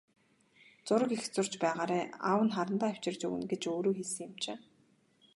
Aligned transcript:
Зураг 0.87 1.11
их 1.15 1.23
зурж 1.33 1.51
байгаарай, 1.63 2.03
аав 2.29 2.41
нь 2.45 2.53
харандаа 2.55 2.89
авчирч 2.91 3.21
өгнө 3.27 3.45
гэж 3.51 3.61
өөрөө 3.71 3.93
хэлсэн 3.97 4.23
юм 4.27 4.33
чинь. 4.43 4.63